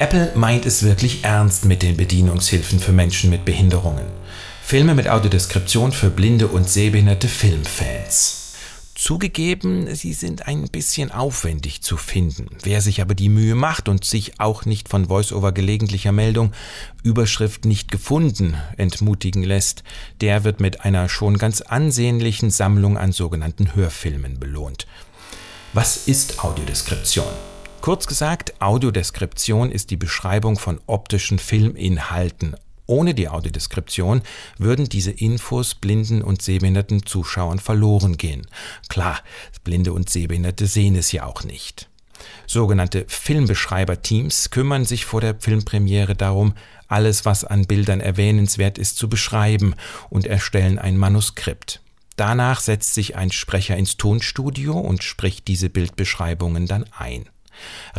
Apple 0.00 0.30
meint 0.36 0.64
es 0.64 0.84
wirklich 0.84 1.24
ernst 1.24 1.64
mit 1.64 1.82
den 1.82 1.96
Bedienungshilfen 1.96 2.78
für 2.78 2.92
Menschen 2.92 3.30
mit 3.30 3.44
Behinderungen. 3.44 4.06
Filme 4.62 4.94
mit 4.94 5.08
Audiodeskription 5.08 5.90
für 5.90 6.08
blinde 6.08 6.46
und 6.46 6.68
sehbehinderte 6.68 7.26
Filmfans. 7.26 8.54
Zugegeben, 8.94 9.92
sie 9.96 10.12
sind 10.12 10.46
ein 10.46 10.68
bisschen 10.68 11.10
aufwendig 11.10 11.82
zu 11.82 11.96
finden. 11.96 12.46
Wer 12.62 12.80
sich 12.80 13.00
aber 13.02 13.16
die 13.16 13.28
Mühe 13.28 13.56
macht 13.56 13.88
und 13.88 14.04
sich 14.04 14.38
auch 14.38 14.64
nicht 14.66 14.88
von 14.88 15.08
Voiceover 15.08 15.50
gelegentlicher 15.50 16.12
Meldung 16.12 16.52
Überschrift 17.02 17.64
nicht 17.64 17.90
gefunden 17.90 18.56
entmutigen 18.76 19.42
lässt, 19.42 19.82
der 20.20 20.44
wird 20.44 20.60
mit 20.60 20.82
einer 20.82 21.08
schon 21.08 21.38
ganz 21.38 21.60
ansehnlichen 21.60 22.50
Sammlung 22.50 22.98
an 22.98 23.10
sogenannten 23.10 23.74
Hörfilmen 23.74 24.38
belohnt. 24.38 24.86
Was 25.72 26.06
ist 26.06 26.44
Audiodeskription? 26.44 27.26
Kurz 27.80 28.06
gesagt, 28.06 28.60
Audiodeskription 28.60 29.70
ist 29.70 29.90
die 29.90 29.96
Beschreibung 29.96 30.58
von 30.58 30.80
optischen 30.86 31.38
Filminhalten. 31.38 32.56
Ohne 32.86 33.14
die 33.14 33.28
Audiodeskription 33.28 34.22
würden 34.58 34.88
diese 34.88 35.10
Infos 35.10 35.74
blinden 35.74 36.22
und 36.22 36.42
sehbehinderten 36.42 37.06
Zuschauern 37.06 37.58
verloren 37.58 38.16
gehen. 38.16 38.46
Klar, 38.88 39.20
Blinde 39.62 39.92
und 39.92 40.10
Sehbehinderte 40.10 40.66
sehen 40.66 40.96
es 40.96 41.12
ja 41.12 41.24
auch 41.24 41.44
nicht. 41.44 41.88
Sogenannte 42.46 43.04
Filmbeschreiber-Teams 43.06 44.50
kümmern 44.50 44.84
sich 44.84 45.04
vor 45.04 45.20
der 45.20 45.36
Filmpremiere 45.38 46.14
darum, 46.14 46.54
alles, 46.88 47.24
was 47.24 47.44
an 47.44 47.66
Bildern 47.66 48.00
erwähnenswert 48.00 48.78
ist, 48.78 48.96
zu 48.96 49.08
beschreiben 49.08 49.74
und 50.10 50.26
erstellen 50.26 50.78
ein 50.78 50.96
Manuskript. 50.96 51.80
Danach 52.16 52.60
setzt 52.60 52.94
sich 52.94 53.16
ein 53.16 53.30
Sprecher 53.30 53.76
ins 53.76 53.96
Tonstudio 53.96 54.76
und 54.78 55.04
spricht 55.04 55.46
diese 55.46 55.70
Bildbeschreibungen 55.70 56.66
dann 56.66 56.84
ein. 56.96 57.28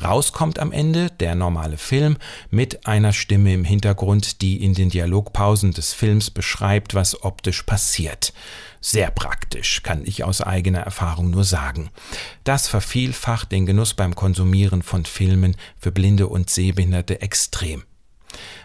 Rauskommt 0.02 0.60
am 0.60 0.72
Ende 0.72 1.10
der 1.20 1.36
normale 1.36 1.78
Film 1.78 2.18
mit 2.50 2.88
einer 2.88 3.14
Stimme 3.14 3.54
im 3.54 3.64
Hintergrund, 3.64 4.42
die 4.42 4.64
in 4.64 4.74
den 4.74 4.90
Dialogpausen 4.90 5.72
des 5.72 5.94
Films 5.94 6.32
beschreibt, 6.32 6.96
was 6.96 7.24
optisch 7.24 7.64
passiert. 7.64 8.34
Sehr 8.82 9.12
praktisch, 9.12 9.84
kann 9.84 10.04
ich 10.06 10.24
aus 10.24 10.42
eigener 10.42 10.80
Erfahrung 10.80 11.30
nur 11.30 11.44
sagen. 11.44 11.90
Das 12.44 12.68
vervielfacht 12.68 13.52
den 13.52 13.66
Genuss 13.66 13.94
beim 13.94 14.16
Konsumieren 14.16 14.84
von 14.84 15.06
Filmen 15.06 15.56
für 15.78 15.92
Blinde 15.92 16.28
und 16.28 16.50
Sehbehinderte 16.50 17.22
extrem. 17.22 17.84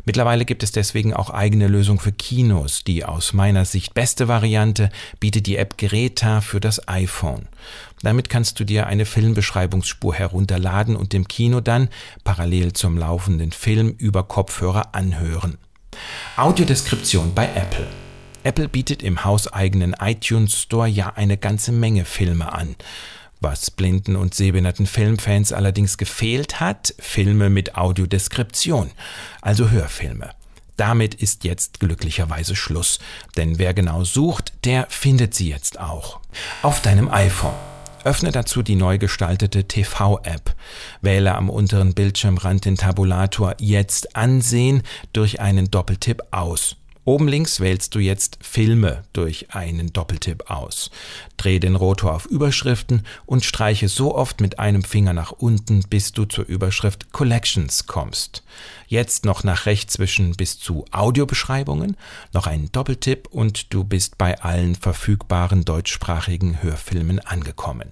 Mittlerweile 0.04 0.44
gibt 0.44 0.62
es 0.62 0.72
deswegen 0.72 1.14
auch 1.14 1.30
eigene 1.30 1.68
Lösungen 1.68 1.98
für 1.98 2.12
Kinos. 2.12 2.84
Die 2.84 3.04
aus 3.04 3.32
meiner 3.32 3.64
Sicht 3.64 3.94
beste 3.94 4.28
Variante 4.28 4.90
bietet 5.20 5.46
die 5.46 5.56
App 5.56 5.78
Greta 5.78 6.40
für 6.40 6.60
das 6.60 6.86
iPhone. 6.88 7.48
Damit 8.04 8.28
kannst 8.28 8.60
du 8.60 8.64
dir 8.64 8.86
eine 8.86 9.06
Filmbeschreibungsspur 9.06 10.14
herunterladen 10.14 10.94
und 10.94 11.14
dem 11.14 11.26
Kino 11.26 11.62
dann 11.62 11.88
parallel 12.22 12.74
zum 12.74 12.98
laufenden 12.98 13.50
Film 13.50 13.94
über 13.96 14.24
Kopfhörer 14.24 14.94
anhören. 14.94 15.56
Audiodeskription 16.36 17.32
bei 17.34 17.46
Apple. 17.54 17.86
Apple 18.42 18.68
bietet 18.68 19.02
im 19.02 19.24
hauseigenen 19.24 19.96
iTunes 19.98 20.60
Store 20.60 20.86
ja 20.86 21.14
eine 21.16 21.38
ganze 21.38 21.72
Menge 21.72 22.04
Filme 22.04 22.52
an. 22.52 22.76
Was 23.40 23.70
blinden 23.70 24.16
und 24.16 24.34
sehbehinderten 24.34 24.86
Filmfans 24.86 25.54
allerdings 25.54 25.96
gefehlt 25.96 26.60
hat, 26.60 26.94
Filme 26.98 27.48
mit 27.48 27.76
Audiodeskription, 27.76 28.90
also 29.40 29.70
Hörfilme. 29.70 30.28
Damit 30.76 31.14
ist 31.14 31.44
jetzt 31.44 31.80
glücklicherweise 31.80 32.54
Schluss, 32.54 32.98
denn 33.36 33.58
wer 33.58 33.72
genau 33.72 34.04
sucht, 34.04 34.52
der 34.64 34.88
findet 34.90 35.34
sie 35.34 35.48
jetzt 35.48 35.80
auch. 35.80 36.20
Auf 36.62 36.82
deinem 36.82 37.08
iPhone. 37.10 37.54
Öffne 38.04 38.30
dazu 38.30 38.62
die 38.62 38.76
neu 38.76 38.98
gestaltete 38.98 39.64
TV-App. 39.64 40.54
Wähle 41.00 41.34
am 41.34 41.48
unteren 41.48 41.94
Bildschirmrand 41.94 42.64
den 42.66 42.76
Tabulator 42.76 43.54
Jetzt 43.58 44.14
ansehen 44.14 44.82
durch 45.12 45.40
einen 45.40 45.70
Doppeltipp 45.70 46.22
aus. 46.30 46.76
Oben 47.06 47.28
links 47.28 47.60
wählst 47.60 47.94
du 47.94 47.98
jetzt 47.98 48.38
Filme 48.40 49.04
durch 49.12 49.54
einen 49.54 49.92
Doppeltipp 49.92 50.50
aus. 50.50 50.90
Dreh 51.36 51.58
den 51.58 51.74
Rotor 51.74 52.14
auf 52.14 52.24
Überschriften 52.24 53.02
und 53.26 53.44
streiche 53.44 53.88
so 53.88 54.14
oft 54.14 54.40
mit 54.40 54.58
einem 54.58 54.82
Finger 54.82 55.12
nach 55.12 55.30
unten, 55.30 55.82
bis 55.82 56.12
du 56.12 56.24
zur 56.24 56.46
Überschrift 56.46 57.12
Collections 57.12 57.86
kommst. 57.86 58.42
Jetzt 58.86 59.26
noch 59.26 59.44
nach 59.44 59.66
rechts 59.66 59.94
zwischen 59.94 60.32
bis 60.32 60.58
zu 60.58 60.86
Audiobeschreibungen, 60.92 61.98
noch 62.32 62.46
einen 62.46 62.72
Doppeltipp 62.72 63.28
und 63.30 63.74
du 63.74 63.84
bist 63.84 64.16
bei 64.16 64.40
allen 64.40 64.74
verfügbaren 64.74 65.66
deutschsprachigen 65.66 66.62
Hörfilmen 66.62 67.18
angekommen 67.18 67.90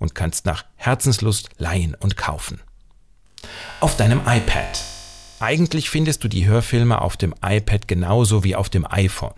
und 0.00 0.16
kannst 0.16 0.46
nach 0.46 0.64
Herzenslust 0.74 1.50
leihen 1.58 1.94
und 1.94 2.16
kaufen. 2.16 2.60
Auf 3.80 3.96
deinem 3.96 4.20
iPad 4.26 4.97
eigentlich 5.40 5.90
findest 5.90 6.24
du 6.24 6.28
die 6.28 6.46
Hörfilme 6.46 7.00
auf 7.00 7.16
dem 7.16 7.34
iPad 7.42 7.88
genauso 7.88 8.44
wie 8.44 8.56
auf 8.56 8.68
dem 8.68 8.86
iPhone. 8.90 9.34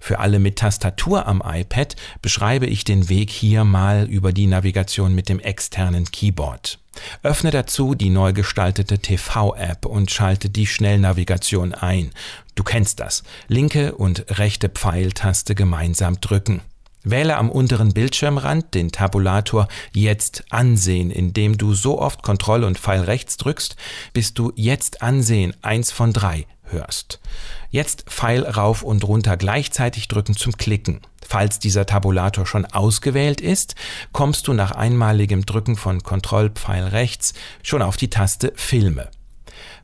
Für 0.00 0.18
alle 0.18 0.38
mit 0.38 0.56
Tastatur 0.56 1.26
am 1.26 1.42
iPad 1.44 1.96
beschreibe 2.20 2.66
ich 2.66 2.84
den 2.84 3.08
Weg 3.08 3.30
hier 3.30 3.64
mal 3.64 4.08
über 4.08 4.32
die 4.32 4.46
Navigation 4.46 5.14
mit 5.14 5.28
dem 5.28 5.40
externen 5.40 6.10
Keyboard. 6.10 6.78
Öffne 7.22 7.50
dazu 7.50 7.94
die 7.94 8.10
neu 8.10 8.32
gestaltete 8.32 8.98
TV-App 8.98 9.86
und 9.86 10.10
schalte 10.10 10.50
die 10.50 10.66
Schnellnavigation 10.66 11.74
ein. 11.74 12.10
Du 12.54 12.64
kennst 12.64 13.00
das. 13.00 13.22
Linke 13.48 13.94
und 13.94 14.38
rechte 14.38 14.68
Pfeiltaste 14.68 15.54
gemeinsam 15.54 16.20
drücken. 16.20 16.60
Wähle 17.04 17.36
am 17.36 17.50
unteren 17.50 17.92
Bildschirmrand 17.92 18.74
den 18.74 18.92
Tabulator 18.92 19.68
Jetzt 19.92 20.44
ansehen, 20.50 21.10
indem 21.10 21.58
du 21.58 21.74
so 21.74 22.00
oft 22.00 22.22
Kontroll 22.22 22.64
und 22.64 22.78
Pfeil 22.78 23.02
rechts 23.02 23.36
drückst, 23.36 23.76
bis 24.12 24.34
du 24.34 24.52
Jetzt 24.56 25.02
ansehen 25.02 25.54
eins 25.62 25.90
von 25.90 26.12
drei 26.12 26.46
hörst. 26.64 27.20
Jetzt 27.70 28.04
Pfeil 28.10 28.44
rauf 28.44 28.82
und 28.82 29.04
runter 29.04 29.36
gleichzeitig 29.36 30.08
drücken 30.08 30.36
zum 30.36 30.56
Klicken. 30.56 31.00
Falls 31.26 31.58
dieser 31.58 31.86
Tabulator 31.86 32.46
schon 32.46 32.66
ausgewählt 32.66 33.40
ist, 33.40 33.74
kommst 34.12 34.48
du 34.48 34.52
nach 34.52 34.72
einmaligem 34.72 35.46
Drücken 35.46 35.76
von 35.76 36.02
Kontrollpfeil 36.02 36.84
rechts 36.88 37.34
schon 37.62 37.82
auf 37.82 37.96
die 37.96 38.10
Taste 38.10 38.52
Filme. 38.56 39.10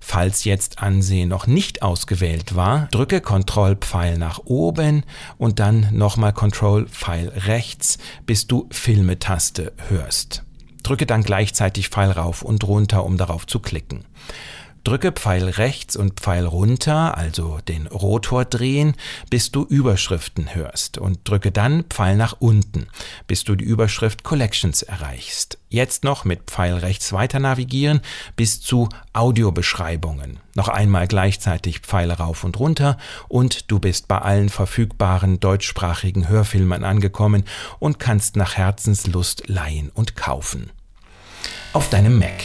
Falls 0.01 0.45
jetzt 0.45 0.81
Ansehen 0.81 1.29
noch 1.29 1.47
nicht 1.47 1.83
ausgewählt 1.83 2.55
war, 2.55 2.89
drücke 2.91 3.21
Kontrollpfeil 3.21 4.19
nach 4.19 4.41
oben 4.45 5.05
und 5.37 5.59
dann 5.59 5.89
nochmal 5.93 6.33
Kontrollpfeil 6.33 7.29
rechts, 7.29 7.99
bis 8.25 8.47
du 8.47 8.69
Filmetaste 8.71 9.73
hörst. 9.89 10.45
Drücke 10.83 11.07
dann 11.07 11.23
gleichzeitig 11.23 11.89
Pfeil 11.89 12.11
rauf 12.11 12.43
und 12.43 12.65
runter, 12.65 13.05
um 13.05 13.17
darauf 13.17 13.47
zu 13.47 13.61
klicken. 13.61 14.05
Drücke 14.89 15.13
Pfeil 15.13 15.51
rechts 15.51 15.97
und 15.97 16.19
Pfeil 16.19 16.47
runter, 16.47 17.19
also 17.19 17.59
den 17.69 17.89
Rotor 17.89 18.47
drehen, 18.47 18.95
bis 19.29 19.51
du 19.51 19.65
Überschriften 19.65 20.55
hörst 20.55 20.97
und 20.97 21.29
drücke 21.29 21.53
dann 21.53 21.85
Pfeil 21.91 22.17
nach 22.17 22.37
unten, 22.39 22.87
bis 23.27 23.45
du 23.45 23.55
die 23.55 23.67
Überschrift 23.67 24.25
Collections 24.25 24.81
erreichst. 24.81 25.59
Jetzt 25.69 26.05
noch 26.05 26.25
mit 26.25 26.51
Pfeil 26.51 26.73
rechts 26.73 27.13
weiter 27.13 27.39
navigieren 27.39 28.01
bis 28.35 28.63
zu 28.63 28.89
Audiobeschreibungen. 29.13 30.41
Noch 30.55 30.69
einmal 30.69 31.07
gleichzeitig 31.07 31.81
Pfeil 31.81 32.11
rauf 32.11 32.43
und 32.45 32.59
runter 32.59 32.97
und 33.29 33.71
du 33.71 33.81
bist 33.81 34.09
bei 34.09 34.17
allen 34.17 34.49
verfügbaren 34.49 35.39
deutschsprachigen 35.39 36.31
Hörfilmen 36.31 36.83
angekommen 36.83 37.45
und 37.79 37.99
kannst 37.99 38.37
nach 38.37 38.57
Herzenslust 38.57 39.49
leihen 39.49 39.91
und 39.91 40.17
kaufen. 40.17 40.71
Auf 41.75 41.91
deinem 41.91 42.19
Mac 42.19 42.43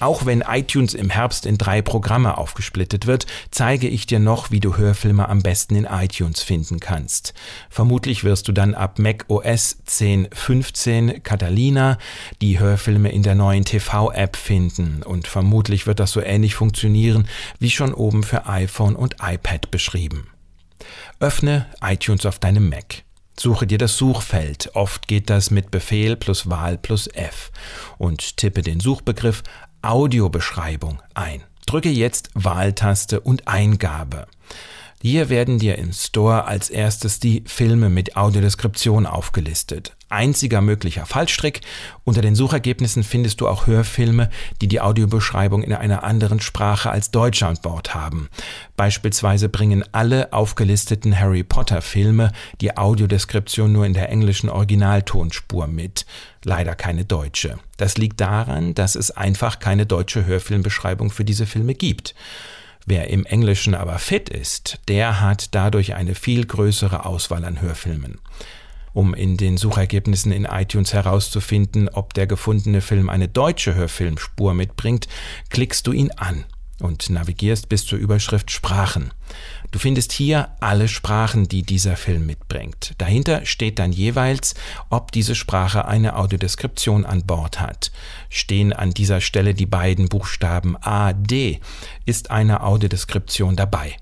auch 0.00 0.26
wenn 0.26 0.42
iTunes 0.42 0.94
im 0.94 1.10
Herbst 1.10 1.46
in 1.46 1.58
drei 1.58 1.82
Programme 1.82 2.38
aufgesplittet 2.38 3.06
wird, 3.06 3.26
zeige 3.50 3.88
ich 3.88 4.06
dir 4.06 4.18
noch, 4.18 4.50
wie 4.50 4.60
du 4.60 4.76
Hörfilme 4.76 5.28
am 5.28 5.42
besten 5.42 5.76
in 5.76 5.84
iTunes 5.84 6.42
finden 6.42 6.80
kannst. 6.80 7.34
Vermutlich 7.70 8.24
wirst 8.24 8.48
du 8.48 8.52
dann 8.52 8.74
ab 8.74 8.98
Mac 8.98 9.24
OS 9.28 9.78
10.15 9.86 11.20
Catalina 11.20 11.98
die 12.40 12.58
Hörfilme 12.58 13.10
in 13.10 13.22
der 13.22 13.34
neuen 13.34 13.64
TV-App 13.64 14.36
finden 14.36 15.02
und 15.02 15.28
vermutlich 15.28 15.86
wird 15.86 16.00
das 16.00 16.12
so 16.12 16.20
ähnlich 16.20 16.54
funktionieren 16.54 17.28
wie 17.58 17.70
schon 17.70 17.94
oben 17.94 18.22
für 18.22 18.46
iPhone 18.46 18.96
und 18.96 19.16
iPad 19.22 19.70
beschrieben. 19.70 20.28
Öffne 21.20 21.66
iTunes 21.82 22.26
auf 22.26 22.38
deinem 22.38 22.68
Mac. 22.68 23.02
Suche 23.38 23.66
dir 23.66 23.78
das 23.78 23.96
Suchfeld. 23.96 24.70
Oft 24.74 25.08
geht 25.08 25.28
das 25.28 25.50
mit 25.50 25.70
Befehl 25.70 26.16
plus 26.16 26.48
Wahl 26.48 26.78
plus 26.78 27.06
F 27.06 27.50
und 27.98 28.38
tippe 28.38 28.62
den 28.62 28.80
Suchbegriff 28.80 29.42
Audiobeschreibung 29.88 31.00
ein. 31.14 31.42
Drücke 31.66 31.88
jetzt 31.88 32.30
Wahltaste 32.34 33.20
und 33.20 33.46
Eingabe. 33.48 34.26
Hier 35.02 35.28
werden 35.28 35.58
dir 35.58 35.76
im 35.76 35.92
Store 35.92 36.46
als 36.46 36.70
erstes 36.70 37.20
die 37.20 37.44
Filme 37.46 37.90
mit 37.90 38.16
Audiodeskription 38.16 39.06
aufgelistet. 39.06 39.94
Einziger 40.08 40.62
möglicher 40.62 41.04
Fallstrick, 41.04 41.60
unter 42.04 42.22
den 42.22 42.34
Suchergebnissen 42.34 43.02
findest 43.02 43.40
du 43.40 43.48
auch 43.48 43.66
Hörfilme, 43.66 44.30
die 44.62 44.68
die 44.68 44.80
Audiobeschreibung 44.80 45.62
in 45.62 45.74
einer 45.74 46.02
anderen 46.02 46.40
Sprache 46.40 46.90
als 46.90 47.10
Deutsch 47.10 47.42
an 47.42 47.58
Bord 47.60 47.94
haben. 47.94 48.28
Beispielsweise 48.76 49.48
bringen 49.48 49.84
alle 49.92 50.32
aufgelisteten 50.32 51.18
Harry 51.18 51.42
Potter 51.42 51.82
Filme 51.82 52.32
die 52.60 52.76
Audiodeskription 52.76 53.72
nur 53.72 53.84
in 53.84 53.94
der 53.94 54.08
englischen 54.08 54.48
Originaltonspur 54.48 55.66
mit, 55.66 56.06
leider 56.42 56.74
keine 56.74 57.04
deutsche. 57.04 57.58
Das 57.76 57.98
liegt 57.98 58.20
daran, 58.20 58.74
dass 58.74 58.94
es 58.94 59.10
einfach 59.10 59.58
keine 59.58 59.86
deutsche 59.86 60.24
Hörfilmbeschreibung 60.24 61.10
für 61.10 61.24
diese 61.24 61.46
Filme 61.46 61.74
gibt. 61.74 62.14
Wer 62.86 63.10
im 63.10 63.26
Englischen 63.26 63.74
aber 63.74 63.98
fit 63.98 64.28
ist, 64.28 64.78
der 64.86 65.20
hat 65.20 65.54
dadurch 65.56 65.94
eine 65.94 66.14
viel 66.14 66.46
größere 66.46 67.04
Auswahl 67.04 67.44
an 67.44 67.60
Hörfilmen. 67.60 68.20
Um 68.92 69.12
in 69.12 69.36
den 69.36 69.58
Suchergebnissen 69.58 70.30
in 70.30 70.44
iTunes 70.44 70.94
herauszufinden, 70.94 71.88
ob 71.88 72.14
der 72.14 72.28
gefundene 72.28 72.80
Film 72.80 73.10
eine 73.10 73.28
deutsche 73.28 73.74
Hörfilmspur 73.74 74.54
mitbringt, 74.54 75.08
klickst 75.50 75.86
du 75.86 75.92
ihn 75.92 76.12
an 76.12 76.44
und 76.80 77.10
navigierst 77.10 77.68
bis 77.68 77.84
zur 77.84 77.98
Überschrift 77.98 78.50
Sprachen. 78.50 79.12
Du 79.70 79.78
findest 79.78 80.12
hier 80.12 80.48
alle 80.60 80.88
Sprachen, 80.88 81.48
die 81.48 81.62
dieser 81.62 81.96
Film 81.96 82.26
mitbringt. 82.26 82.94
Dahinter 82.98 83.44
steht 83.44 83.78
dann 83.78 83.92
jeweils, 83.92 84.54
ob 84.90 85.12
diese 85.12 85.34
Sprache 85.34 85.86
eine 85.86 86.16
Audiodeskription 86.16 87.04
an 87.04 87.24
Bord 87.26 87.60
hat. 87.60 87.90
Stehen 88.28 88.72
an 88.72 88.90
dieser 88.90 89.20
Stelle 89.20 89.54
die 89.54 89.66
beiden 89.66 90.08
Buchstaben 90.08 90.76
A, 90.80 91.12
D, 91.12 91.60
ist 92.04 92.30
eine 92.30 92.62
Audiodeskription 92.62 93.56
dabei. 93.56 93.96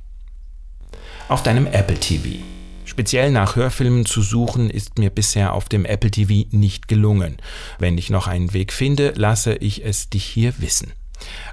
Auf 1.28 1.42
deinem 1.42 1.66
Apple 1.66 1.98
TV. 1.98 2.42
Speziell 2.84 3.30
nach 3.30 3.56
Hörfilmen 3.56 4.04
zu 4.04 4.20
suchen, 4.20 4.68
ist 4.68 4.98
mir 4.98 5.10
bisher 5.10 5.54
auf 5.54 5.68
dem 5.68 5.86
Apple 5.86 6.10
TV 6.10 6.46
nicht 6.50 6.86
gelungen. 6.86 7.38
Wenn 7.78 7.96
ich 7.96 8.10
noch 8.10 8.26
einen 8.26 8.52
Weg 8.52 8.72
finde, 8.72 9.14
lasse 9.16 9.54
ich 9.54 9.84
es 9.84 10.10
dich 10.10 10.24
hier 10.24 10.52
wissen. 10.58 10.92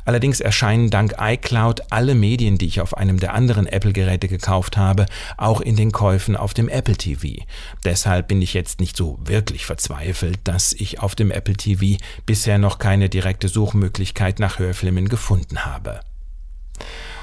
Allerdings 0.05 0.39
erscheinen 0.39 0.89
dank 0.89 1.15
iCloud 1.19 1.91
alle 1.91 2.15
Medien, 2.15 2.57
die 2.57 2.67
ich 2.67 2.81
auf 2.81 2.97
einem 2.97 3.19
der 3.19 3.33
anderen 3.33 3.67
Apple-Geräte 3.67 4.27
gekauft 4.27 4.77
habe, 4.77 5.05
auch 5.37 5.61
in 5.61 5.75
den 5.75 5.91
Käufen 5.91 6.35
auf 6.35 6.53
dem 6.53 6.69
Apple 6.69 6.95
TV. 6.95 7.43
Deshalb 7.85 8.27
bin 8.27 8.41
ich 8.41 8.53
jetzt 8.53 8.79
nicht 8.79 8.97
so 8.97 9.19
wirklich 9.23 9.65
verzweifelt, 9.65 10.39
dass 10.43 10.73
ich 10.73 10.99
auf 10.99 11.15
dem 11.15 11.31
Apple 11.31 11.55
TV 11.55 12.01
bisher 12.25 12.57
noch 12.57 12.79
keine 12.79 13.09
direkte 13.09 13.47
Suchmöglichkeit 13.47 14.39
nach 14.39 14.59
Hörfilmen 14.59 15.09
gefunden 15.09 15.65
habe. 15.65 16.01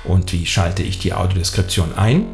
Und 0.04 0.32
wie 0.32 0.46
schalte 0.46 0.82
ich 0.82 0.98
die 0.98 1.12
Audiodeskription 1.12 1.94
ein? 1.96 2.26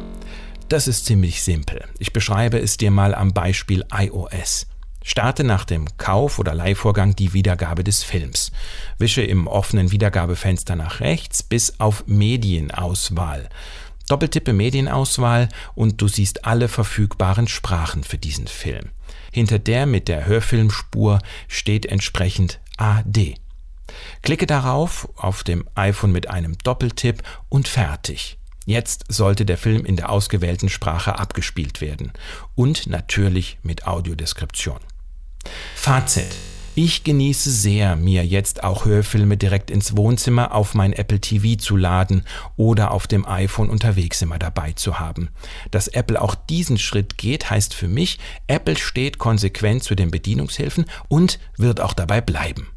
Das 0.69 0.87
ist 0.87 1.05
ziemlich 1.05 1.43
simpel. 1.43 1.83
Ich 1.99 2.13
beschreibe 2.13 2.59
es 2.59 2.77
dir 2.77 2.91
mal 2.91 3.13
am 3.13 3.33
Beispiel 3.33 3.85
iOS. 3.93 4.67
Starte 5.07 5.43
nach 5.43 5.65
dem 5.65 5.85
Kauf- 5.97 6.39
oder 6.39 6.55
Leihvorgang 6.55 7.15
die 7.15 7.33
Wiedergabe 7.33 7.83
des 7.83 8.03
Films. 8.03 8.51
Wische 8.97 9.21
im 9.21 9.45
offenen 9.45 9.91
Wiedergabefenster 9.91 10.75
nach 10.75 10.99
rechts 10.99 11.43
bis 11.43 11.79
auf 11.79 12.07
Medienauswahl. 12.07 13.47
Doppeltippe 14.07 14.51
Medienauswahl 14.51 15.49
und 15.75 16.01
du 16.01 16.07
siehst 16.07 16.45
alle 16.45 16.67
verfügbaren 16.67 17.47
Sprachen 17.47 18.03
für 18.03 18.17
diesen 18.17 18.47
Film. 18.47 18.89
Hinter 19.31 19.59
der 19.59 19.85
mit 19.85 20.07
der 20.07 20.25
Hörfilmspur 20.25 21.19
steht 21.47 21.85
entsprechend 21.85 22.59
AD. 22.77 23.35
Klicke 24.23 24.47
darauf 24.47 25.07
auf 25.17 25.43
dem 25.43 25.69
iPhone 25.75 26.13
mit 26.13 26.31
einem 26.31 26.57
Doppeltipp 26.57 27.21
und 27.47 27.67
fertig. 27.67 28.39
Jetzt 28.65 29.05
sollte 29.09 29.45
der 29.45 29.59
Film 29.59 29.85
in 29.85 29.97
der 29.97 30.09
ausgewählten 30.09 30.69
Sprache 30.69 31.19
abgespielt 31.19 31.79
werden 31.79 32.11
und 32.55 32.87
natürlich 32.87 33.59
mit 33.61 33.85
Audiodeskription. 33.85 34.79
Fazit. 35.75 36.35
Ich 36.77 37.05
genieße 37.05 37.51
sehr, 37.51 37.95
mir 37.95 38.25
jetzt 38.25 38.65
auch 38.65 38.83
Hörfilme 38.83 39.37
direkt 39.37 39.71
ins 39.71 39.95
Wohnzimmer 39.95 40.53
auf 40.53 40.73
mein 40.73 40.91
Apple 40.91 41.21
TV 41.21 41.57
zu 41.57 41.77
laden 41.77 42.25
oder 42.57 42.91
auf 42.91 43.07
dem 43.07 43.25
iPhone 43.25 43.69
unterwegs 43.69 44.21
immer 44.21 44.39
dabei 44.39 44.73
zu 44.73 44.99
haben. 44.99 45.29
Dass 45.71 45.87
Apple 45.87 46.21
auch 46.21 46.35
diesen 46.35 46.77
Schritt 46.77 47.17
geht, 47.17 47.49
heißt 47.49 47.73
für 47.73 47.87
mich, 47.87 48.19
Apple 48.47 48.77
steht 48.77 49.19
konsequent 49.19 49.83
zu 49.83 49.95
den 49.95 50.11
Bedienungshilfen 50.11 50.83
und 51.07 51.39
wird 51.55 51.79
auch 51.79 51.93
dabei 51.93 52.19
bleiben. 52.19 52.67